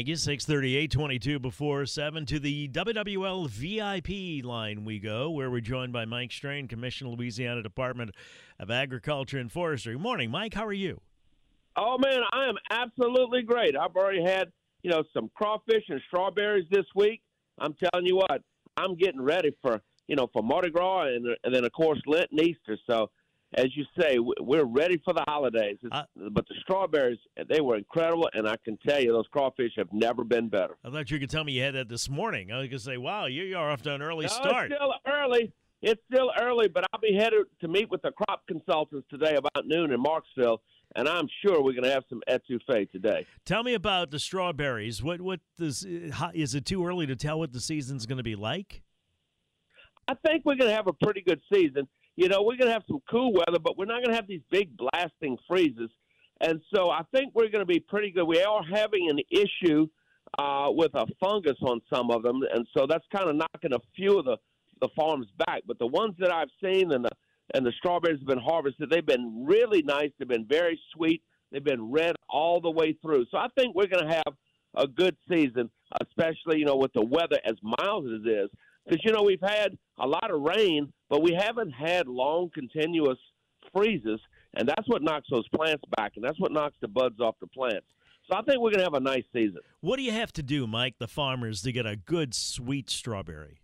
Thank 0.00 0.08
you. 0.08 0.16
638, 0.16 0.90
22 0.90 1.38
before 1.40 1.84
7 1.84 2.24
to 2.24 2.40
the 2.40 2.68
WWL 2.68 3.46
VIP 3.50 4.42
line 4.42 4.86
we 4.86 4.98
go, 4.98 5.28
where 5.28 5.50
we're 5.50 5.60
joined 5.60 5.92
by 5.92 6.06
Mike 6.06 6.32
Strain, 6.32 6.68
Commissioner, 6.68 7.10
Louisiana 7.10 7.62
Department 7.62 8.12
of 8.58 8.70
Agriculture 8.70 9.36
and 9.36 9.52
Forestry. 9.52 9.98
Morning, 9.98 10.30
Mike. 10.30 10.54
How 10.54 10.64
are 10.64 10.72
you? 10.72 11.02
Oh, 11.76 11.98
man, 11.98 12.20
I 12.32 12.48
am 12.48 12.54
absolutely 12.70 13.42
great. 13.42 13.76
I've 13.76 13.94
already 13.94 14.24
had, 14.24 14.50
you 14.82 14.90
know, 14.90 15.02
some 15.12 15.30
crawfish 15.34 15.84
and 15.90 16.00
strawberries 16.08 16.64
this 16.70 16.86
week. 16.96 17.20
I'm 17.58 17.74
telling 17.74 18.06
you 18.06 18.16
what, 18.16 18.40
I'm 18.78 18.96
getting 18.96 19.20
ready 19.20 19.54
for, 19.60 19.82
you 20.08 20.16
know, 20.16 20.30
for 20.32 20.42
Mardi 20.42 20.70
Gras 20.70 21.08
and, 21.08 21.26
and 21.44 21.54
then, 21.54 21.66
of 21.66 21.72
course, 21.72 22.00
Lent 22.06 22.30
and 22.30 22.40
Easter. 22.40 22.78
So 22.88 23.10
as 23.54 23.76
you 23.76 23.84
say, 23.98 24.18
we're 24.18 24.64
ready 24.64 25.00
for 25.04 25.12
the 25.12 25.24
holidays. 25.26 25.78
Uh, 25.90 26.02
but 26.30 26.46
the 26.48 26.54
strawberries, 26.60 27.18
they 27.48 27.60
were 27.60 27.76
incredible, 27.76 28.28
and 28.32 28.48
I 28.48 28.56
can 28.64 28.78
tell 28.86 29.00
you, 29.00 29.12
those 29.12 29.26
crawfish 29.30 29.72
have 29.76 29.92
never 29.92 30.24
been 30.24 30.48
better. 30.48 30.76
I 30.84 30.90
thought 30.90 31.10
you 31.10 31.18
could 31.18 31.30
tell 31.30 31.44
me 31.44 31.52
you 31.52 31.62
had 31.62 31.74
that 31.74 31.88
this 31.88 32.08
morning. 32.08 32.52
I 32.52 32.58
was 32.58 32.68
going 32.68 32.78
to 32.78 32.84
say, 32.84 32.96
wow, 32.96 33.26
you 33.26 33.56
are 33.56 33.70
off 33.70 33.82
to 33.82 33.94
an 33.94 34.02
early 34.02 34.26
no, 34.26 34.28
start. 34.28 34.70
It's 34.70 34.76
still 34.76 34.94
early. 35.06 35.52
It's 35.82 36.00
still 36.12 36.30
early, 36.38 36.68
but 36.68 36.84
I'll 36.92 37.00
be 37.00 37.14
headed 37.14 37.46
to 37.62 37.68
meet 37.68 37.90
with 37.90 38.02
the 38.02 38.12
crop 38.12 38.46
consultants 38.46 39.08
today 39.10 39.36
about 39.36 39.66
noon 39.66 39.92
in 39.92 40.02
Marksville, 40.02 40.58
and 40.94 41.08
I'm 41.08 41.26
sure 41.42 41.62
we're 41.62 41.72
going 41.72 41.84
to 41.84 41.90
have 41.90 42.04
some 42.08 42.20
etouffee 42.28 42.90
today. 42.90 43.26
Tell 43.46 43.62
me 43.62 43.72
about 43.74 44.10
the 44.10 44.18
strawberries. 44.18 45.02
What 45.02 45.22
what 45.22 45.40
does 45.56 45.86
is 46.34 46.54
it 46.54 46.66
too 46.66 46.84
early 46.84 47.06
to 47.06 47.16
tell 47.16 47.38
what 47.38 47.52
the 47.52 47.60
season's 47.60 48.04
going 48.04 48.18
to 48.18 48.22
be 48.22 48.36
like? 48.36 48.82
I 50.06 50.14
think 50.26 50.44
we're 50.44 50.56
going 50.56 50.68
to 50.68 50.76
have 50.76 50.88
a 50.88 50.92
pretty 50.92 51.22
good 51.22 51.40
season 51.52 51.88
you 52.20 52.28
know, 52.28 52.42
we're 52.42 52.56
going 52.56 52.66
to 52.66 52.72
have 52.74 52.84
some 52.86 53.00
cool 53.10 53.32
weather, 53.32 53.58
but 53.58 53.78
we're 53.78 53.86
not 53.86 54.02
going 54.02 54.10
to 54.10 54.14
have 54.14 54.26
these 54.26 54.42
big 54.50 54.76
blasting 54.76 55.38
freezes. 55.48 55.88
And 56.42 56.60
so 56.72 56.90
I 56.90 57.00
think 57.14 57.34
we're 57.34 57.48
going 57.48 57.62
to 57.62 57.66
be 57.66 57.80
pretty 57.80 58.10
good. 58.10 58.24
We 58.24 58.42
are 58.42 58.62
having 58.62 59.08
an 59.08 59.20
issue 59.30 59.88
uh, 60.38 60.68
with 60.68 60.94
a 60.94 61.06
fungus 61.18 61.56
on 61.62 61.80
some 61.90 62.10
of 62.10 62.22
them, 62.22 62.42
and 62.54 62.66
so 62.76 62.86
that's 62.86 63.04
kind 63.10 63.30
of 63.30 63.36
knocking 63.36 63.72
a 63.72 63.80
few 63.96 64.18
of 64.18 64.26
the, 64.26 64.36
the 64.82 64.90
farms 64.94 65.28
back. 65.46 65.62
But 65.66 65.78
the 65.78 65.86
ones 65.86 66.14
that 66.18 66.30
I've 66.30 66.50
seen 66.62 66.92
and 66.92 67.06
the 67.06 67.10
and 67.54 67.64
the 67.64 67.72
strawberries 67.78 68.18
have 68.18 68.28
been 68.28 68.38
harvested, 68.38 68.90
they've 68.90 69.04
been 69.04 69.44
really 69.46 69.82
nice. 69.82 70.10
They've 70.18 70.28
been 70.28 70.46
very 70.46 70.78
sweet. 70.94 71.22
They've 71.50 71.64
been 71.64 71.90
red 71.90 72.14
all 72.28 72.60
the 72.60 72.70
way 72.70 72.96
through. 73.02 73.26
So 73.30 73.38
I 73.38 73.48
think 73.58 73.74
we're 73.74 73.88
going 73.88 74.06
to 74.06 74.14
have 74.14 74.34
a 74.76 74.86
good 74.86 75.16
season, 75.28 75.70
especially 76.06 76.58
you 76.58 76.66
know 76.66 76.76
with 76.76 76.92
the 76.92 77.04
weather 77.04 77.38
as 77.46 77.54
mild 77.62 78.06
as 78.06 78.20
it 78.26 78.28
is 78.28 78.50
because 78.86 79.04
you 79.04 79.12
know 79.12 79.22
we've 79.22 79.40
had 79.42 79.76
a 79.98 80.06
lot 80.06 80.30
of 80.30 80.40
rain, 80.40 80.92
but 81.08 81.22
we 81.22 81.32
haven't 81.32 81.70
had 81.70 82.06
long 82.06 82.50
continuous 82.54 83.18
freezes, 83.74 84.20
and 84.54 84.68
that's 84.68 84.88
what 84.88 85.02
knocks 85.02 85.28
those 85.30 85.48
plants 85.48 85.82
back, 85.96 86.12
and 86.16 86.24
that's 86.24 86.38
what 86.40 86.52
knocks 86.52 86.76
the 86.80 86.88
buds 86.88 87.20
off 87.20 87.36
the 87.40 87.46
plants. 87.46 87.86
So 88.30 88.36
I 88.36 88.42
think 88.42 88.60
we're 88.60 88.70
going 88.70 88.78
to 88.78 88.84
have 88.84 88.94
a 88.94 89.00
nice 89.00 89.24
season. 89.32 89.60
What 89.80 89.96
do 89.96 90.02
you 90.02 90.12
have 90.12 90.32
to 90.34 90.42
do, 90.42 90.66
Mike, 90.66 90.96
the 90.98 91.08
farmers, 91.08 91.62
to 91.62 91.72
get 91.72 91.86
a 91.86 91.96
good 91.96 92.34
sweet 92.34 92.88
strawberry? 92.88 93.60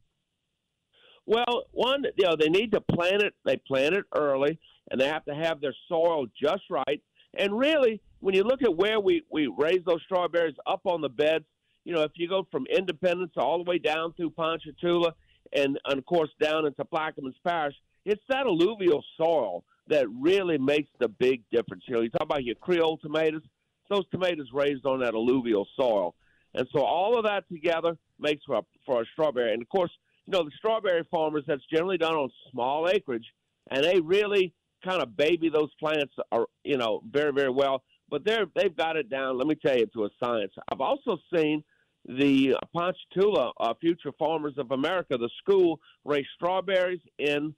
Well, 1.24 1.64
one, 1.72 2.04
you 2.16 2.24
know, 2.24 2.36
they 2.38 2.48
need 2.48 2.72
to 2.72 2.80
plant 2.80 3.22
it. 3.22 3.34
They 3.44 3.56
plant 3.56 3.94
it 3.94 4.04
early, 4.16 4.58
and 4.90 5.00
they 5.00 5.08
have 5.08 5.24
to 5.26 5.34
have 5.34 5.60
their 5.60 5.74
soil 5.88 6.26
just 6.40 6.62
right. 6.70 7.02
And 7.38 7.56
really, 7.56 8.00
when 8.20 8.34
you 8.34 8.44
look 8.44 8.62
at 8.62 8.74
where 8.74 9.00
we 9.00 9.22
we 9.30 9.46
raise 9.46 9.84
those 9.84 10.02
strawberries 10.04 10.54
up 10.66 10.80
on 10.84 11.00
the 11.00 11.08
beds, 11.08 11.44
you 11.86 11.94
know, 11.94 12.02
if 12.02 12.10
you 12.16 12.28
go 12.28 12.44
from 12.50 12.66
Independence 12.66 13.30
all 13.36 13.62
the 13.62 13.70
way 13.70 13.78
down 13.78 14.12
through 14.14 14.30
Ponchatoula 14.30 15.14
and, 15.52 15.78
and 15.84 15.98
of 15.98 16.04
course, 16.04 16.30
down 16.42 16.66
into 16.66 16.84
Plaquemines 16.84 17.36
Parish, 17.46 17.76
it's 18.04 18.22
that 18.28 18.44
alluvial 18.44 19.04
soil 19.16 19.62
that 19.86 20.06
really 20.10 20.58
makes 20.58 20.90
the 20.98 21.06
big 21.06 21.44
difference. 21.52 21.84
You 21.86 21.94
know, 21.94 22.00
you 22.00 22.10
talk 22.10 22.24
about 22.24 22.42
your 22.42 22.56
Creole 22.56 22.98
tomatoes, 22.98 23.42
those 23.88 24.02
tomatoes 24.10 24.48
raised 24.52 24.84
on 24.84 24.98
that 24.98 25.14
alluvial 25.14 25.68
soil. 25.78 26.16
And 26.54 26.66
so 26.74 26.82
all 26.82 27.16
of 27.16 27.24
that 27.24 27.48
together 27.48 27.96
makes 28.18 28.42
for 28.44 28.56
a, 28.56 28.62
for 28.84 29.02
a 29.02 29.04
strawberry. 29.12 29.52
And 29.52 29.62
of 29.62 29.68
course, 29.68 29.92
you 30.26 30.32
know, 30.32 30.42
the 30.42 30.50
strawberry 30.58 31.06
farmers, 31.08 31.44
that's 31.46 31.62
generally 31.72 31.98
done 31.98 32.16
on 32.16 32.30
small 32.50 32.88
acreage, 32.88 33.26
and 33.70 33.84
they 33.84 34.00
really 34.00 34.52
kind 34.84 35.00
of 35.00 35.16
baby 35.16 35.50
those 35.50 35.72
plants, 35.78 36.14
are, 36.32 36.46
you 36.64 36.78
know, 36.78 37.00
very, 37.08 37.32
very 37.32 37.50
well. 37.50 37.84
But 38.10 38.24
they're, 38.24 38.46
they've 38.56 38.76
got 38.76 38.96
it 38.96 39.08
down, 39.08 39.38
let 39.38 39.46
me 39.46 39.54
tell 39.54 39.78
you, 39.78 39.86
to 39.86 40.06
a 40.06 40.08
science. 40.18 40.52
I've 40.72 40.80
also 40.80 41.18
seen– 41.32 41.62
the 42.06 42.56
Ponchatoula 42.72 43.52
uh, 43.58 43.74
Future 43.80 44.12
Farmers 44.18 44.54
of 44.58 44.70
America, 44.70 45.16
the 45.16 45.30
school, 45.38 45.80
raise 46.04 46.26
strawberries 46.34 47.00
in 47.18 47.54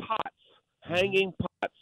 pots, 0.00 0.20
hanging 0.80 1.32
pots, 1.32 1.74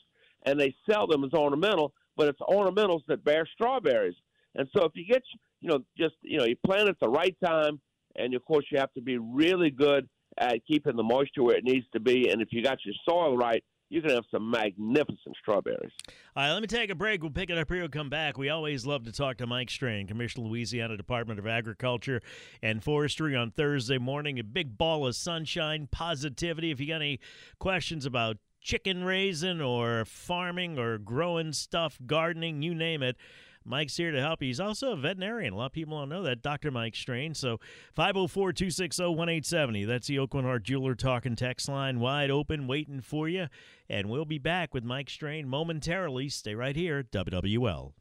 and 0.45 0.59
they 0.59 0.75
sell 0.91 1.07
them 1.07 1.25
as 1.25 1.33
ornamental, 1.33 1.93
but 2.17 2.29
it's 2.29 2.41
ornamentals 2.41 3.03
that 3.09 3.25
bear 3.25 3.49
strawberries. 3.55 4.17
And 4.57 4.69
so 4.77 4.85
if 4.85 4.93
you 4.95 5.05
get, 5.07 5.23
you 5.61 5.69
know, 5.69 5.79
just, 5.97 6.15
you 6.23 6.39
know, 6.39 6.45
you 6.45 6.57
plant 6.67 6.89
at 6.89 6.99
the 7.01 7.09
right 7.09 7.37
time, 7.45 7.81
and 8.17 8.35
of 8.35 8.45
course 8.45 8.65
you 8.71 8.79
have 8.79 8.93
to 8.95 9.01
be 9.01 9.19
really 9.19 9.71
good 9.71 10.09
at 10.39 10.67
keeping 10.67 10.97
the 10.97 11.03
moisture 11.03 11.45
where 11.45 11.57
it 11.57 11.65
needs 11.65 11.87
to 11.93 12.01
be. 12.01 12.31
And 12.31 12.43
if 12.43 12.49
you 12.51 12.63
got 12.63 12.79
your 12.85 12.95
soil 13.09 13.37
right, 13.37 13.63
you 13.91 14.01
can 14.01 14.11
have 14.11 14.25
some 14.31 14.49
magnificent 14.49 15.37
strawberries. 15.43 15.93
All 16.37 16.45
right, 16.45 16.53
let 16.53 16.63
me 16.63 16.69
take 16.69 16.91
a 16.91 16.95
break. 16.95 17.23
We'll 17.23 17.33
pick 17.33 17.51
it 17.51 17.59
up 17.59 17.69
here. 17.69 17.81
We'll 17.81 17.89
come 17.89 18.09
back. 18.09 18.39
We 18.39 18.49
always 18.49 18.87
love 18.87 19.05
to 19.05 19.13
talk 19.13 19.39
to 19.39 19.47
Mike 19.47 19.69
Strain, 19.69 20.07
Commissioner, 20.07 20.47
Louisiana 20.47 20.97
Department 20.97 21.41
of 21.41 21.47
Agriculture 21.47 22.23
and 22.63 22.83
Forestry 22.83 23.35
on 23.35 23.51
Thursday 23.51 23.99
morning. 23.99 24.39
A 24.39 24.45
big 24.45 24.79
ball 24.79 25.07
of 25.07 25.17
sunshine, 25.17 25.89
positivity. 25.91 26.71
If 26.71 26.81
you 26.81 26.87
got 26.87 27.03
any 27.03 27.19
questions 27.59 28.07
about 28.07 28.37
chicken 28.61 29.03
raising 29.03 29.61
or 29.61 30.05
farming 30.05 30.79
or 30.79 30.97
growing 30.99 31.53
stuff, 31.53 31.99
gardening, 32.07 32.63
you 32.63 32.75
name 32.75 33.03
it, 33.03 33.17
Mike's 33.65 33.97
here 33.97 34.11
to 34.11 34.21
help 34.21 34.41
you. 34.41 34.49
He's 34.49 34.61
also 34.61 34.93
a 34.93 34.97
veterinarian. 34.97 35.53
A 35.53 35.57
lot 35.57 35.67
of 35.67 35.73
people 35.73 35.99
don't 35.99 36.09
know 36.09 36.23
that. 36.23 36.43
Dr. 36.43 36.71
Mike 36.71 36.97
Strain. 36.97 37.35
So 37.35 37.61
504 37.95 38.53
260 38.53 39.03
1870. 39.03 39.85
That's 39.85 40.07
the 40.07 40.17
Aucoin 40.17 40.45
Hart 40.45 40.63
Jeweler 40.63 40.95
talking 40.95 41.37
text 41.37 41.69
line 41.69 42.01
wide 42.01 42.31
open, 42.31 42.67
waiting 42.67 43.01
for 43.01 43.29
you. 43.29 43.49
And 43.89 44.09
we'll 44.09 44.25
be 44.25 44.39
back 44.39 44.73
with 44.73 44.85
Mike 44.85 45.11
Strain 45.11 45.47
momentarily. 45.47 46.29
Stay 46.29 46.55
right 46.55 46.77
here, 46.77 47.03
WWL. 47.03 47.93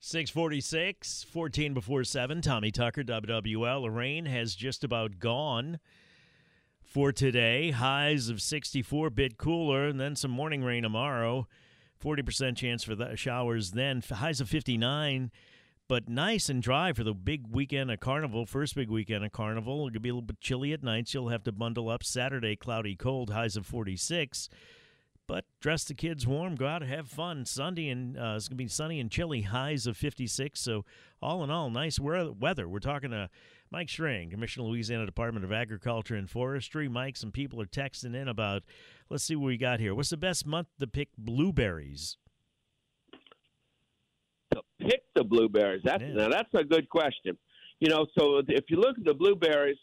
646, 0.00 1.24
14 1.24 1.74
before 1.74 2.04
7. 2.04 2.40
Tommy 2.40 2.70
Tucker, 2.70 3.02
WWL. 3.02 3.82
The 3.82 3.90
rain 3.90 4.26
has 4.26 4.54
just 4.54 4.84
about 4.84 5.18
gone 5.18 5.80
for 6.80 7.10
today. 7.10 7.72
Highs 7.72 8.28
of 8.28 8.40
64, 8.40 9.10
bit 9.10 9.36
cooler, 9.36 9.88
and 9.88 10.00
then 10.00 10.14
some 10.14 10.30
morning 10.30 10.62
rain 10.62 10.84
tomorrow. 10.84 11.48
40% 12.02 12.56
chance 12.56 12.84
for 12.84 12.94
the 12.94 13.16
showers 13.16 13.72
then. 13.72 14.02
Highs 14.08 14.40
of 14.40 14.48
59, 14.48 15.30
but 15.88 16.08
nice 16.08 16.48
and 16.48 16.62
dry 16.62 16.92
for 16.92 17.04
the 17.04 17.14
big 17.14 17.46
weekend 17.50 17.90
of 17.90 18.00
Carnival. 18.00 18.46
First 18.46 18.74
big 18.74 18.90
weekend 18.90 19.24
of 19.24 19.32
Carnival. 19.32 19.88
It 19.88 19.92
could 19.92 20.02
be 20.02 20.10
a 20.10 20.14
little 20.14 20.26
bit 20.26 20.40
chilly 20.40 20.72
at 20.72 20.82
nights. 20.82 21.14
You'll 21.14 21.28
have 21.28 21.44
to 21.44 21.52
bundle 21.52 21.88
up. 21.88 22.04
Saturday, 22.04 22.56
cloudy, 22.56 22.94
cold. 22.94 23.30
Highs 23.30 23.56
of 23.56 23.66
46. 23.66 24.48
But 25.26 25.44
dress 25.60 25.84
the 25.84 25.92
kids 25.92 26.26
warm, 26.26 26.54
go 26.54 26.66
out 26.66 26.82
and 26.82 26.90
have 26.90 27.06
fun. 27.06 27.44
Sunday 27.44 27.90
and 27.90 28.18
uh, 28.18 28.34
it's 28.36 28.48
gonna 28.48 28.56
be 28.56 28.66
sunny 28.66 28.98
and 28.98 29.10
chilly. 29.10 29.42
Highs 29.42 29.86
of 29.86 29.96
56. 29.96 30.58
So 30.58 30.86
all 31.20 31.44
in 31.44 31.50
all, 31.50 31.68
nice 31.68 32.00
weather. 32.00 32.66
We're 32.66 32.78
talking 32.78 33.10
to 33.10 33.28
Mike 33.70 33.90
Strain, 33.90 34.30
Commissioner, 34.30 34.66
Louisiana 34.66 35.04
Department 35.04 35.44
of 35.44 35.52
Agriculture 35.52 36.14
and 36.14 36.30
Forestry. 36.30 36.88
Mike, 36.88 37.16
some 37.16 37.30
people 37.30 37.60
are 37.60 37.66
texting 37.66 38.14
in 38.16 38.26
about. 38.26 38.62
Let's 39.10 39.24
see 39.24 39.36
what 39.36 39.46
we 39.46 39.56
got 39.56 39.80
here. 39.80 39.94
What's 39.94 40.10
the 40.10 40.16
best 40.16 40.46
month 40.46 40.68
to 40.80 40.86
pick 40.86 41.08
blueberries? 41.16 42.18
To 44.52 44.62
pick 44.80 45.02
the 45.14 45.24
blueberries. 45.24 45.82
That's 45.84 46.02
yeah. 46.02 46.12
now 46.12 46.28
that's 46.28 46.52
a 46.54 46.64
good 46.64 46.88
question. 46.88 47.38
You 47.80 47.88
know, 47.88 48.06
so 48.18 48.42
if 48.48 48.64
you 48.68 48.76
look 48.76 48.98
at 48.98 49.04
the 49.04 49.14
blueberries, 49.14 49.78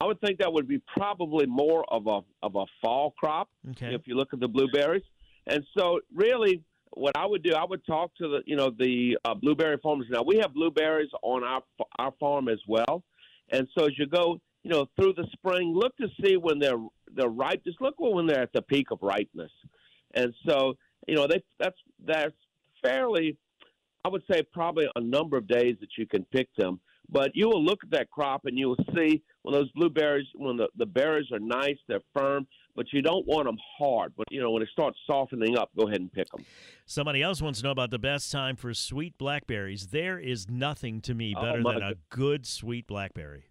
I 0.00 0.06
would 0.06 0.20
think 0.20 0.38
that 0.38 0.52
would 0.52 0.66
be 0.66 0.80
probably 0.96 1.46
more 1.46 1.84
of 1.92 2.06
a 2.06 2.20
of 2.42 2.56
a 2.56 2.64
fall 2.82 3.14
crop. 3.18 3.48
Okay. 3.70 3.94
If 3.94 4.02
you 4.06 4.16
look 4.16 4.32
at 4.32 4.40
the 4.40 4.48
blueberries, 4.48 5.04
and 5.46 5.64
so 5.76 6.00
really, 6.14 6.62
what 6.92 7.16
I 7.16 7.26
would 7.26 7.42
do, 7.42 7.54
I 7.54 7.64
would 7.64 7.84
talk 7.86 8.14
to 8.16 8.28
the 8.28 8.40
you 8.46 8.56
know 8.56 8.70
the 8.76 9.16
uh, 9.24 9.34
blueberry 9.34 9.78
farmers. 9.82 10.06
Now 10.10 10.22
we 10.22 10.38
have 10.38 10.54
blueberries 10.54 11.10
on 11.22 11.44
our 11.44 11.62
our 11.98 12.12
farm 12.18 12.48
as 12.48 12.58
well, 12.66 13.04
and 13.50 13.68
so 13.76 13.84
as 13.86 13.92
you 13.98 14.06
go, 14.06 14.40
you 14.66 14.72
know, 14.72 14.88
through 14.96 15.12
the 15.12 15.24
spring, 15.30 15.72
look 15.72 15.96
to 15.98 16.08
see 16.20 16.36
when 16.36 16.58
they're 16.58 16.84
they're 17.14 17.28
ripe. 17.28 17.62
Just 17.62 17.80
look 17.80 17.94
when 17.98 18.26
they're 18.26 18.42
at 18.42 18.52
the 18.52 18.62
peak 18.62 18.90
of 18.90 18.98
ripeness, 19.00 19.52
and 20.14 20.34
so 20.44 20.74
you 21.06 21.14
know 21.14 21.28
they, 21.28 21.40
that's 21.60 21.76
that's 22.04 22.34
fairly, 22.82 23.36
I 24.04 24.08
would 24.08 24.24
say 24.28 24.42
probably 24.52 24.88
a 24.96 25.00
number 25.00 25.36
of 25.36 25.46
days 25.46 25.76
that 25.78 25.90
you 25.96 26.04
can 26.04 26.24
pick 26.32 26.48
them. 26.56 26.80
But 27.08 27.30
you 27.34 27.46
will 27.46 27.64
look 27.64 27.78
at 27.84 27.90
that 27.92 28.10
crop 28.10 28.46
and 28.46 28.58
you 28.58 28.70
will 28.70 28.84
see 28.92 29.22
when 29.42 29.54
those 29.54 29.70
blueberries, 29.70 30.26
when 30.34 30.56
the, 30.56 30.66
the 30.76 30.86
berries 30.86 31.30
are 31.30 31.38
nice, 31.38 31.76
they're 31.86 32.00
firm, 32.12 32.48
but 32.74 32.86
you 32.92 33.00
don't 33.02 33.24
want 33.24 33.46
them 33.46 33.58
hard. 33.78 34.14
But 34.16 34.26
you 34.32 34.40
know, 34.40 34.50
when 34.50 34.64
it 34.64 34.68
starts 34.72 34.98
softening 35.06 35.56
up, 35.56 35.70
go 35.78 35.86
ahead 35.86 36.00
and 36.00 36.12
pick 36.12 36.28
them. 36.32 36.44
Somebody 36.86 37.22
else 37.22 37.40
wants 37.40 37.60
to 37.60 37.64
know 37.66 37.70
about 37.70 37.92
the 37.92 38.00
best 38.00 38.32
time 38.32 38.56
for 38.56 38.74
sweet 38.74 39.16
blackberries. 39.16 39.86
There 39.86 40.18
is 40.18 40.50
nothing 40.50 41.00
to 41.02 41.14
me 41.14 41.34
oh, 41.36 41.40
better 41.40 41.62
oh, 41.64 41.72
than 41.72 41.82
a 41.84 41.94
good 42.10 42.44
sweet 42.44 42.88
blackberry. 42.88 43.44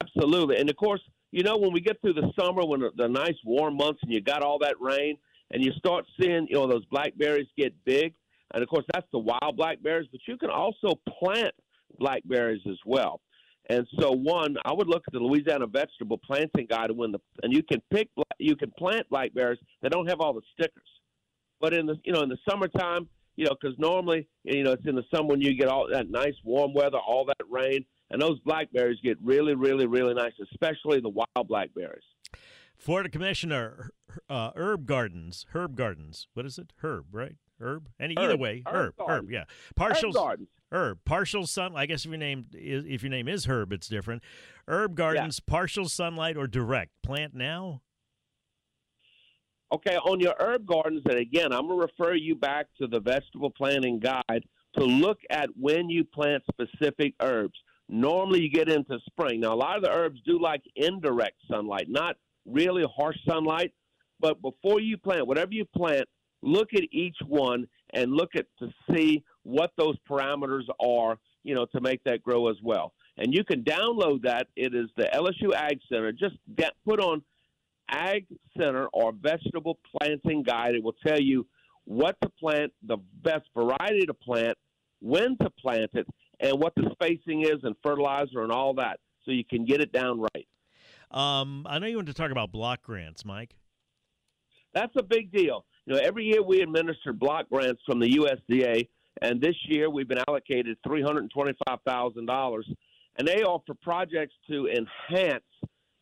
Absolutely, 0.00 0.56
and 0.58 0.68
of 0.68 0.76
course, 0.76 1.00
you 1.30 1.42
know, 1.42 1.56
when 1.56 1.72
we 1.72 1.80
get 1.80 2.00
through 2.00 2.14
the 2.14 2.30
summer, 2.38 2.64
when 2.64 2.82
the, 2.96 3.08
nice 3.08 3.36
warm 3.44 3.76
months, 3.76 4.00
and 4.02 4.12
you 4.12 4.20
got 4.20 4.42
all 4.42 4.58
that 4.60 4.76
rain, 4.80 5.16
and 5.50 5.64
you 5.64 5.72
start 5.72 6.04
seeing, 6.20 6.46
you 6.48 6.56
know, 6.56 6.66
those 6.66 6.84
blackberries 6.86 7.48
get 7.56 7.74
big, 7.84 8.14
and 8.54 8.62
of 8.62 8.68
course, 8.68 8.84
that's 8.92 9.06
the 9.12 9.18
wild 9.18 9.56
blackberries. 9.56 10.08
But 10.10 10.20
you 10.26 10.36
can 10.36 10.50
also 10.50 10.94
plant 11.20 11.54
blackberries 11.98 12.62
as 12.68 12.78
well. 12.86 13.20
And 13.70 13.86
so, 14.00 14.12
one, 14.12 14.56
I 14.64 14.72
would 14.72 14.88
look 14.88 15.02
at 15.06 15.12
the 15.12 15.18
Louisiana 15.18 15.66
Vegetable 15.66 16.18
Planting 16.18 16.66
Guide, 16.70 16.90
when 16.90 17.12
the 17.12 17.20
and 17.42 17.52
you 17.52 17.62
can 17.62 17.82
pick, 17.92 18.08
you 18.38 18.56
can 18.56 18.70
plant 18.78 19.08
blackberries 19.10 19.58
that 19.82 19.92
don't 19.92 20.08
have 20.08 20.20
all 20.20 20.32
the 20.32 20.40
stickers. 20.54 20.88
But 21.60 21.74
in 21.74 21.86
the 21.86 21.96
you 22.04 22.12
know 22.12 22.22
in 22.22 22.30
the 22.30 22.38
summertime, 22.48 23.08
you 23.36 23.44
know, 23.44 23.54
because 23.60 23.78
normally 23.78 24.26
you 24.44 24.64
know 24.64 24.72
it's 24.72 24.86
in 24.86 24.94
the 24.94 25.04
summer 25.14 25.28
when 25.28 25.42
you 25.42 25.54
get 25.54 25.68
all 25.68 25.86
that 25.92 26.10
nice 26.10 26.34
warm 26.44 26.72
weather, 26.72 26.96
all 26.96 27.26
that 27.26 27.36
rain, 27.50 27.84
and 28.10 28.20
those 28.20 28.38
blackberries 28.40 28.98
get 29.02 29.18
really, 29.22 29.54
really, 29.54 29.86
really 29.86 30.14
nice, 30.14 30.32
especially 30.52 31.00
the 31.00 31.08
wild 31.08 31.48
blackberries. 31.48 32.04
Florida 32.76 33.08
Commissioner 33.08 33.90
uh, 34.28 34.50
Herb 34.54 34.86
Gardens, 34.86 35.46
Herb 35.52 35.76
Gardens. 35.76 36.28
What 36.34 36.46
is 36.46 36.58
it? 36.58 36.72
Herb, 36.82 37.06
right? 37.12 37.36
Herb. 37.60 37.88
And 37.98 38.12
herb, 38.12 38.18
either 38.18 38.36
way, 38.36 38.62
Herb, 38.66 38.94
Herb, 38.98 39.08
Herb 39.08 39.30
yeah. 39.30 39.44
Partial 39.74 40.12
Gardens. 40.12 40.48
Herb, 40.70 40.98
partial 41.04 41.46
sun. 41.46 41.72
I 41.74 41.86
guess 41.86 42.04
if 42.04 42.10
your 42.10 42.18
name 42.18 42.46
is 42.52 42.84
if 42.86 43.02
your 43.02 43.10
name 43.10 43.26
is 43.26 43.46
Herb, 43.46 43.72
it's 43.72 43.88
different. 43.88 44.22
Herb 44.66 44.94
Gardens, 44.94 45.40
yeah. 45.40 45.50
partial 45.50 45.88
sunlight 45.88 46.36
or 46.36 46.46
direct. 46.46 46.92
Plant 47.02 47.34
now. 47.34 47.82
Okay, 49.72 49.96
on 49.96 50.18
your 50.18 50.34
herb 50.38 50.64
gardens, 50.64 51.02
and 51.04 51.18
again, 51.18 51.52
I'm 51.52 51.66
going 51.66 51.78
to 51.78 51.86
refer 51.86 52.14
you 52.14 52.34
back 52.34 52.68
to 52.80 52.86
the 52.86 53.00
vegetable 53.00 53.50
planting 53.50 53.98
guide 53.98 54.44
to 54.78 54.84
look 54.84 55.18
at 55.28 55.50
when 55.60 55.90
you 55.90 56.04
plant 56.04 56.42
specific 56.50 57.14
herbs. 57.20 57.58
Normally, 57.88 58.42
you 58.42 58.50
get 58.50 58.68
into 58.68 58.98
spring. 59.06 59.40
Now, 59.40 59.54
a 59.54 59.56
lot 59.56 59.76
of 59.76 59.82
the 59.82 59.90
herbs 59.90 60.20
do 60.26 60.40
like 60.40 60.62
indirect 60.76 61.36
sunlight, 61.50 61.86
not 61.88 62.16
really 62.46 62.84
harsh 62.96 63.16
sunlight. 63.26 63.72
But 64.20 64.42
before 64.42 64.80
you 64.80 64.98
plant, 64.98 65.26
whatever 65.26 65.52
you 65.52 65.64
plant, 65.64 66.06
look 66.42 66.68
at 66.74 66.82
each 66.92 67.16
one 67.26 67.66
and 67.94 68.12
look 68.12 68.30
at 68.34 68.46
to 68.58 68.68
see 68.90 69.24
what 69.44 69.72
those 69.78 69.96
parameters 70.10 70.64
are, 70.80 71.18
you 71.44 71.54
know, 71.54 71.66
to 71.66 71.80
make 71.80 72.02
that 72.04 72.22
grow 72.22 72.48
as 72.48 72.56
well. 72.62 72.92
And 73.16 73.32
you 73.32 73.44
can 73.44 73.62
download 73.62 74.22
that. 74.22 74.48
It 74.56 74.74
is 74.74 74.88
the 74.96 75.04
LSU 75.14 75.54
Ag 75.54 75.78
Center. 75.90 76.12
Just 76.12 76.36
get 76.56 76.72
put 76.84 77.00
on 77.00 77.22
Ag 77.90 78.26
Center 78.56 78.86
or 78.92 79.12
Vegetable 79.12 79.78
Planting 79.96 80.42
Guide. 80.42 80.74
It 80.74 80.82
will 80.82 80.96
tell 81.06 81.20
you 81.20 81.46
what 81.84 82.16
to 82.22 82.28
plant, 82.28 82.72
the 82.86 82.98
best 83.22 83.46
variety 83.56 84.04
to 84.06 84.14
plant, 84.14 84.56
when 85.00 85.36
to 85.38 85.50
plant 85.50 85.90
it, 85.94 86.06
and 86.40 86.58
what 86.58 86.74
the 86.76 86.88
spacing 86.92 87.42
is 87.42 87.62
and 87.62 87.74
fertilizer 87.82 88.42
and 88.42 88.52
all 88.52 88.74
that, 88.74 89.00
so 89.24 89.30
you 89.30 89.44
can 89.44 89.64
get 89.64 89.80
it 89.80 89.92
down 89.92 90.20
right. 90.20 90.48
Um, 91.10 91.66
I 91.68 91.78
know 91.78 91.86
you 91.86 91.96
want 91.96 92.08
to 92.08 92.14
talk 92.14 92.30
about 92.30 92.52
block 92.52 92.82
grants, 92.82 93.24
Mike. 93.24 93.56
That's 94.74 94.94
a 94.96 95.02
big 95.02 95.32
deal. 95.32 95.64
You 95.86 95.94
know, 95.94 96.00
every 96.00 96.24
year 96.24 96.42
we 96.42 96.60
administer 96.60 97.12
block 97.12 97.48
grants 97.50 97.80
from 97.86 97.98
the 97.98 98.08
USDA, 98.18 98.88
and 99.22 99.40
this 99.40 99.56
year 99.66 99.88
we've 99.88 100.08
been 100.08 100.22
allocated 100.28 100.76
three 100.86 101.02
hundred 101.02 101.20
and 101.20 101.30
twenty-five 101.30 101.78
thousand 101.86 102.26
dollars, 102.26 102.68
and 103.16 103.26
they 103.26 103.42
are 103.42 103.60
for 103.66 103.74
projects 103.74 104.34
to 104.50 104.68
enhance 104.68 105.44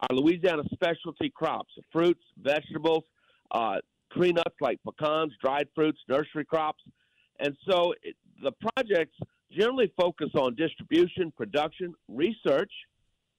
our 0.00 0.16
Louisiana 0.16 0.64
specialty 0.72 1.30
crops, 1.30 1.72
fruits, 1.92 2.22
vegetables, 2.42 3.04
uh, 3.52 3.76
tree 4.12 4.32
nuts 4.32 4.56
like 4.60 4.80
pecans, 4.84 5.32
dried 5.42 5.68
fruits, 5.74 5.98
nursery 6.08 6.44
crops, 6.44 6.82
and 7.38 7.56
so 7.68 7.94
it, 8.02 8.16
the 8.42 8.52
projects 8.76 9.16
generally 9.52 9.92
focus 9.98 10.30
on 10.34 10.54
distribution, 10.54 11.32
production, 11.36 11.94
research, 12.08 12.72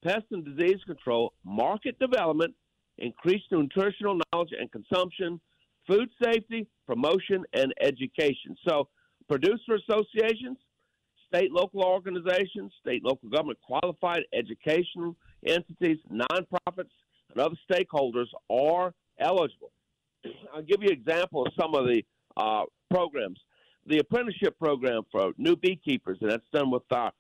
pest 0.04 0.26
and 0.32 0.46
disease 0.46 0.80
control, 0.86 1.34
market 1.44 1.98
development, 2.00 2.54
increased 2.98 3.46
nutritional 3.52 4.20
knowledge 4.32 4.52
and 4.58 4.72
consumption, 4.72 5.40
food 5.88 6.10
safety, 6.24 6.68
promotion, 6.86 7.44
and 7.54 7.74
education. 7.82 8.56
So, 8.68 8.88
producer 9.28 9.76
associations, 9.76 10.58
state 11.28 11.52
local 11.52 11.84
organizations, 11.84 12.72
state 12.80 13.04
local 13.04 13.30
government 13.30 13.60
qualified 13.62 14.22
educational 14.34 15.16
entities, 15.46 15.98
nonprofits, 16.12 16.92
and 17.32 17.40
other 17.40 17.56
stakeholders 17.70 18.28
are 18.50 18.94
eligible. 19.20 19.72
I'll 20.54 20.62
give 20.62 20.82
you 20.82 20.90
an 20.90 20.94
example 20.94 21.46
of 21.46 21.54
some 21.60 21.76
of 21.76 21.86
the 21.86 22.04
uh, 22.38 22.64
programs 22.90 23.40
the 23.88 24.00
apprenticeship 24.00 24.58
program 24.60 25.04
for 25.12 25.32
new 25.38 25.56
beekeepers, 25.56 26.18
and 26.22 26.30
that's 26.30 26.44
done 26.54 26.70
with 26.70 26.84
our, 26.92 27.12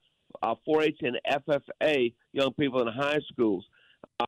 our 0.42 0.58
4-H 0.68 1.00
and 1.02 1.19
FFA 1.30 2.14
young 2.34 2.54
people 2.54 2.81
in 2.81 2.88
high 2.88 3.19
schools. 3.31 3.66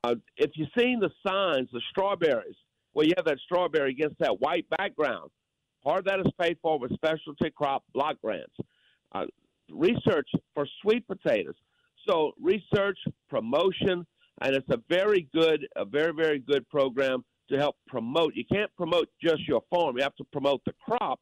Uh, 0.04 0.16
if 0.38 0.52
you've 0.56 0.70
seen 0.78 1.00
the 1.00 1.10
signs, 1.26 1.68
the 1.72 1.82
strawberries, 1.92 2.56
where 2.94 3.06
you 3.06 3.14
have 3.18 3.26
that 3.26 3.40
strawberry 3.46 3.92
against 3.92 4.18
that 4.20 4.40
white 4.40 4.66
background, 4.70 5.30
part 5.84 6.00
of 6.00 6.06
that 6.06 6.20
is 6.20 6.32
paid 6.42 6.58
for 6.62 6.80
with 6.80 6.94
specialty 6.94 7.50
crop 7.50 7.84
block 7.94 8.16
grants. 8.22 8.56
Uh, 9.14 9.26
research 9.72 10.30
for 10.54 10.68
sweet 10.82 11.06
potatoes. 11.08 11.56
So 12.08 12.32
research, 12.42 12.98
promotion, 13.30 14.06
and 14.42 14.56
it's 14.56 14.70
a 14.70 14.82
very 14.90 15.28
good, 15.34 15.68
a 15.76 15.86
very, 15.86 16.14
very 16.14 16.40
good 16.40 16.68
program 16.70 17.24
to 17.50 17.58
help 17.58 17.76
promote. 17.88 18.34
You 18.36 18.46
can't 18.52 18.74
promote 18.76 19.10
just 19.22 19.48
your 19.48 19.62
farm. 19.70 19.98
You 19.98 20.04
have 20.04 20.16
to 20.16 20.24
promote 20.32 20.62
the 20.66 20.74
crop 20.84 21.20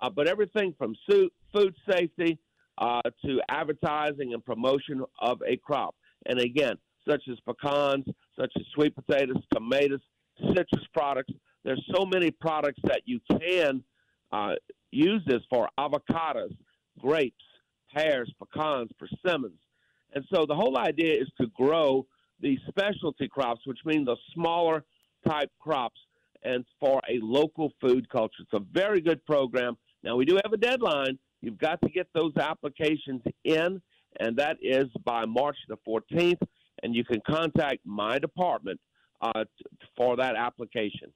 uh, 0.00 0.10
but 0.10 0.28
everything 0.28 0.74
from 0.76 0.94
food 1.08 1.74
safety 1.90 2.38
uh, 2.78 3.00
to 3.24 3.40
advertising 3.48 4.34
and 4.34 4.44
promotion 4.44 5.02
of 5.20 5.40
a 5.46 5.56
crop. 5.56 5.94
And 6.26 6.38
again, 6.40 6.76
such 7.08 7.22
as 7.30 7.38
pecans, 7.46 8.04
such 8.38 8.52
as 8.56 8.62
sweet 8.74 8.94
potatoes, 8.94 9.36
tomatoes, 9.52 10.00
citrus 10.48 10.86
products. 10.92 11.32
There's 11.64 11.84
so 11.94 12.04
many 12.04 12.30
products 12.30 12.80
that 12.84 13.02
you 13.04 13.20
can 13.40 13.82
uh, 14.32 14.54
use 14.90 15.22
this 15.26 15.42
for 15.50 15.68
avocados, 15.78 16.56
grapes, 16.98 17.44
pears, 17.94 18.32
pecans, 18.38 18.90
persimmons. 18.98 19.58
And 20.14 20.24
so 20.32 20.46
the 20.46 20.54
whole 20.54 20.78
idea 20.78 21.14
is 21.14 21.28
to 21.40 21.46
grow 21.54 22.06
these 22.40 22.58
specialty 22.68 23.28
crops, 23.28 23.60
which 23.64 23.78
mean 23.84 24.04
the 24.04 24.16
smaller 24.32 24.84
type 25.26 25.50
crops, 25.60 26.00
and 26.42 26.64
for 26.78 27.00
a 27.08 27.18
local 27.22 27.72
food 27.80 28.08
culture. 28.10 28.42
It's 28.42 28.52
a 28.52 28.60
very 28.72 29.00
good 29.00 29.24
program. 29.24 29.76
Now, 30.04 30.16
we 30.16 30.26
do 30.26 30.38
have 30.44 30.52
a 30.52 30.58
deadline. 30.58 31.18
You've 31.40 31.58
got 31.58 31.80
to 31.82 31.88
get 31.88 32.06
those 32.14 32.36
applications 32.36 33.22
in, 33.44 33.80
and 34.20 34.36
that 34.36 34.58
is 34.62 34.84
by 35.04 35.24
March 35.24 35.56
the 35.68 35.76
14th. 35.88 36.40
And 36.82 36.94
you 36.94 37.04
can 37.04 37.20
contact 37.26 37.78
my 37.86 38.18
department 38.18 38.78
uh, 39.22 39.44
t- 39.44 39.64
for 39.96 40.16
that 40.16 40.36
application. 40.36 41.12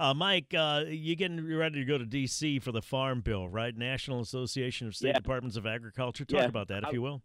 Uh, 0.00 0.14
Mike, 0.14 0.52
uh, 0.56 0.84
you 0.88 1.14
getting 1.14 1.56
ready 1.56 1.80
to 1.80 1.84
go 1.84 1.98
to 1.98 2.04
D.C. 2.04 2.58
for 2.58 2.72
the 2.72 2.82
Farm 2.82 3.20
Bill, 3.20 3.48
right? 3.48 3.76
National 3.76 4.20
Association 4.20 4.88
of 4.88 4.96
State 4.96 5.08
yeah. 5.08 5.14
Departments 5.14 5.56
of 5.56 5.66
Agriculture. 5.66 6.24
Talk 6.24 6.40
yeah. 6.40 6.46
about 6.46 6.68
that, 6.68 6.82
if 6.82 6.88
I, 6.88 6.92
you 6.92 7.02
will. 7.02 7.22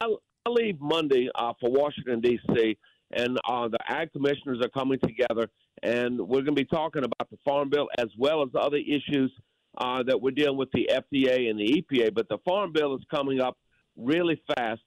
I, 0.00 0.14
I 0.44 0.50
leave 0.50 0.80
Monday 0.80 1.30
uh, 1.34 1.52
for 1.60 1.70
Washington, 1.70 2.20
D.C., 2.20 2.76
and 3.12 3.38
uh, 3.48 3.68
the 3.68 3.78
ag 3.88 4.12
commissioners 4.12 4.60
are 4.62 4.70
coming 4.70 4.98
together, 4.98 5.48
and 5.82 6.18
we're 6.18 6.42
going 6.42 6.46
to 6.46 6.52
be 6.52 6.64
talking 6.64 7.04
about 7.04 7.30
the 7.30 7.38
Farm 7.44 7.70
Bill 7.70 7.88
as 7.98 8.08
well 8.18 8.42
as 8.42 8.48
other 8.58 8.78
issues 8.78 9.30
uh, 9.78 10.02
that 10.04 10.20
we're 10.20 10.30
dealing 10.30 10.56
with 10.56 10.70
the 10.72 10.90
FDA 10.90 11.50
and 11.50 11.58
the 11.58 11.82
EPA, 11.82 12.14
but 12.14 12.28
the 12.28 12.38
Farm 12.44 12.72
Bill 12.72 12.94
is 12.94 13.02
coming 13.12 13.40
up 13.40 13.58
really 13.96 14.40
fast. 14.56 14.80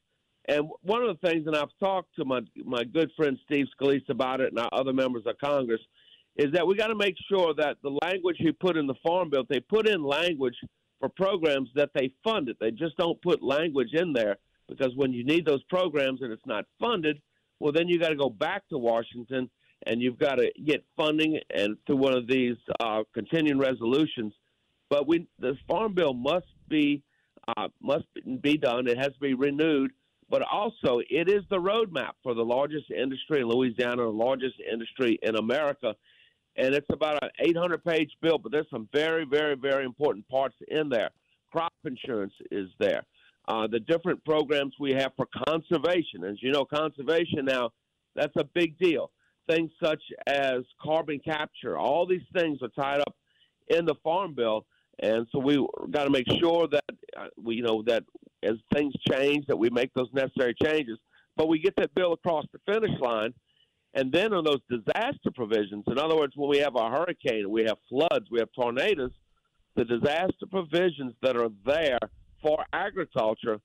And 0.49 0.69
one 0.81 1.03
of 1.03 1.17
the 1.19 1.27
things, 1.27 1.45
and 1.45 1.55
I've 1.55 1.77
talked 1.79 2.15
to 2.15 2.25
my 2.25 2.39
my 2.63 2.83
good 2.83 3.11
friend 3.17 3.37
Steve 3.45 3.65
Scalise 3.79 4.09
about 4.09 4.39
it, 4.39 4.51
and 4.51 4.59
our 4.59 4.69
other 4.71 4.93
members 4.93 5.23
of 5.25 5.37
Congress, 5.43 5.81
is 6.37 6.53
that 6.53 6.65
we 6.65 6.75
got 6.75 6.87
to 6.87 6.95
make 6.95 7.15
sure 7.29 7.53
that 7.55 7.77
the 7.83 7.97
language 8.01 8.37
we 8.43 8.51
put 8.53 8.77
in 8.77 8.87
the 8.87 8.95
Farm 9.05 9.29
Bill, 9.29 9.43
they 9.49 9.59
put 9.59 9.87
in 9.87 10.03
language 10.03 10.55
for 10.99 11.09
programs 11.09 11.69
that 11.75 11.89
they 11.93 12.11
funded. 12.23 12.55
They 12.59 12.71
just 12.71 12.95
don't 12.97 13.21
put 13.21 13.43
language 13.43 13.93
in 13.93 14.13
there 14.13 14.37
because 14.69 14.93
when 14.95 15.11
you 15.11 15.23
need 15.23 15.45
those 15.45 15.63
programs 15.63 16.21
and 16.21 16.31
it's 16.31 16.45
not 16.45 16.65
funded, 16.79 17.21
well, 17.59 17.73
then 17.73 17.87
you 17.87 17.99
got 17.99 18.09
to 18.09 18.15
go 18.15 18.29
back 18.29 18.67
to 18.69 18.77
Washington 18.77 19.49
and 19.85 20.01
you've 20.01 20.17
got 20.19 20.35
to 20.35 20.51
get 20.65 20.83
funding 20.95 21.39
and 21.53 21.77
through 21.85 21.97
one 21.97 22.15
of 22.15 22.27
these 22.27 22.55
uh, 22.79 23.03
continuing 23.13 23.59
resolutions 23.59 24.33
but 24.89 25.07
we 25.07 25.27
the 25.39 25.57
farm 25.67 25.93
bill 25.93 26.13
must 26.13 26.47
be 26.67 27.03
uh, 27.55 27.67
must 27.81 28.05
be 28.41 28.57
done. 28.57 28.87
It 28.87 28.97
has 28.97 29.13
to 29.13 29.19
be 29.19 29.33
renewed. 29.33 29.91
But 30.29 30.41
also, 30.51 30.99
it 31.09 31.29
is 31.29 31.43
the 31.49 31.57
roadmap 31.57 32.11
for 32.21 32.33
the 32.33 32.43
largest 32.43 32.91
industry 32.91 33.39
in 33.39 33.47
Louisiana, 33.47 34.03
the 34.03 34.09
largest 34.09 34.55
industry 34.59 35.17
in 35.21 35.37
America. 35.37 35.95
And 36.57 36.73
it's 36.73 36.87
about 36.91 37.23
an 37.23 37.29
800 37.39 37.83
page 37.85 38.11
bill, 38.21 38.37
but 38.37 38.51
there's 38.51 38.69
some 38.69 38.89
very, 38.91 39.23
very, 39.23 39.55
very 39.55 39.85
important 39.85 40.27
parts 40.27 40.55
in 40.67 40.89
there. 40.89 41.11
Crop 41.51 41.71
insurance 41.85 42.33
is 42.51 42.67
there. 42.79 43.05
Uh, 43.47 43.67
the 43.67 43.79
different 43.79 44.23
programs 44.25 44.73
we 44.79 44.91
have 44.91 45.13
for 45.15 45.27
conservation. 45.47 46.25
As 46.25 46.41
you 46.41 46.51
know, 46.51 46.65
conservation 46.65 47.45
now, 47.45 47.69
that's 48.15 48.35
a 48.37 48.43
big 48.43 48.77
deal. 48.77 49.11
Things 49.47 49.71
such 49.81 50.01
as 50.25 50.63
carbon 50.81 51.19
capture, 51.23 51.77
all 51.77 52.05
these 52.05 52.25
things 52.35 52.59
are 52.61 52.67
tied 52.69 52.99
up 52.99 53.15
in 53.69 53.85
the 53.85 53.95
Farm 54.03 54.33
Bill. 54.33 54.65
And 54.99 55.27
so 55.31 55.39
we 55.39 55.65
got 55.91 56.05
to 56.05 56.09
make 56.09 56.25
sure 56.39 56.67
that 56.67 56.83
uh, 57.15 57.27
we, 57.41 57.55
you 57.55 57.63
know, 57.63 57.83
that 57.85 58.03
as 58.43 58.55
things 58.73 58.93
change, 59.11 59.45
that 59.47 59.57
we 59.57 59.69
make 59.69 59.93
those 59.93 60.09
necessary 60.13 60.55
changes. 60.61 60.97
But 61.35 61.47
we 61.47 61.59
get 61.59 61.75
that 61.77 61.93
bill 61.93 62.13
across 62.13 62.45
the 62.51 62.59
finish 62.71 62.99
line, 62.99 63.33
and 63.93 64.11
then 64.11 64.33
on 64.33 64.43
those 64.43 64.61
disaster 64.69 65.31
provisions, 65.33 65.83
in 65.87 65.99
other 65.99 66.15
words, 66.15 66.33
when 66.35 66.49
we 66.49 66.57
have 66.59 66.75
a 66.75 66.89
hurricane, 66.89 67.49
we 67.49 67.63
have 67.63 67.77
floods, 67.89 68.25
we 68.31 68.39
have 68.39 68.49
tornadoes, 68.53 69.11
the 69.75 69.85
disaster 69.85 70.45
provisions 70.49 71.13
that 71.21 71.37
are 71.37 71.49
there 71.65 71.99
for 72.41 72.63
agriculture 72.73 73.59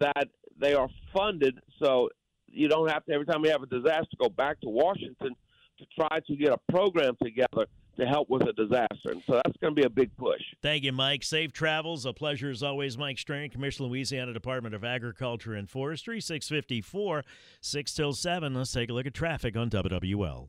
that 0.00 0.28
they 0.58 0.74
are 0.74 0.88
funded 1.14 1.58
so 1.82 2.08
you 2.46 2.68
don't 2.68 2.90
have 2.90 3.04
to 3.04 3.12
every 3.12 3.26
time 3.26 3.42
we 3.42 3.48
have 3.48 3.62
a 3.62 3.66
disaster 3.66 4.16
go 4.18 4.28
back 4.28 4.60
to 4.60 4.68
Washington 4.68 5.34
to 5.78 5.84
try 5.98 6.20
to 6.26 6.36
get 6.36 6.52
a 6.52 6.72
program 6.72 7.16
together 7.22 7.66
to 7.96 8.06
help 8.06 8.28
with 8.30 8.42
a 8.42 8.52
disaster. 8.52 9.10
And 9.10 9.22
so 9.26 9.34
that's 9.34 9.56
going 9.60 9.74
to 9.74 9.80
be 9.80 9.86
a 9.86 9.90
big 9.90 10.16
push. 10.16 10.42
Thank 10.62 10.84
you, 10.84 10.92
Mike. 10.92 11.22
Safe 11.22 11.52
travels. 11.52 12.06
A 12.06 12.12
pleasure 12.12 12.50
as 12.50 12.62
always. 12.62 12.98
Mike 12.98 13.18
Strain, 13.18 13.50
Commissioner, 13.50 13.88
Louisiana 13.88 14.32
Department 14.32 14.74
of 14.74 14.84
Agriculture 14.84 15.54
and 15.54 15.68
Forestry, 15.68 16.20
654, 16.20 17.24
6 17.60 17.94
till 17.94 18.12
7. 18.12 18.54
Let's 18.54 18.72
take 18.72 18.90
a 18.90 18.92
look 18.92 19.06
at 19.06 19.14
traffic 19.14 19.56
on 19.56 19.70
WWL. 19.70 20.48